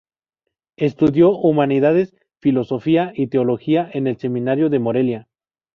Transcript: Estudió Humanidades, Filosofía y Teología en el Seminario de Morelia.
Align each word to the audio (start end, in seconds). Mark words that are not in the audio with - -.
Estudió 0.77 1.29
Humanidades, 1.29 2.15
Filosofía 2.39 3.13
y 3.13 3.27
Teología 3.27 3.87
en 3.93 4.07
el 4.07 4.17
Seminario 4.17 4.71
de 4.71 4.79
Morelia. 4.79 5.27